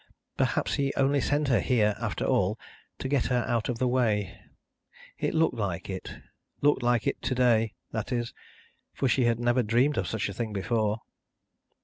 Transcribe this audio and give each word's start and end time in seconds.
Perhaps 0.35 0.73
he 0.73 0.91
only 0.97 1.21
sent 1.21 1.47
her 1.49 1.59
here, 1.59 1.95
after 1.99 2.25
all, 2.25 2.57
to 2.97 3.07
get 3.07 3.27
her 3.27 3.45
out 3.47 3.69
of 3.69 3.77
the 3.77 3.87
way. 3.87 4.35
It 5.19 5.35
looked 5.35 5.53
like 5.53 5.91
it 5.91 6.17
looked 6.59 6.81
like 6.81 7.05
it 7.05 7.21
to 7.21 7.35
day, 7.35 7.75
that 7.91 8.11
is, 8.11 8.33
for 8.95 9.07
she 9.07 9.25
had 9.25 9.39
never 9.39 9.61
dreamed 9.61 9.97
of 9.99 10.07
such 10.07 10.27
a 10.27 10.33
thing 10.33 10.53
before. 10.53 11.01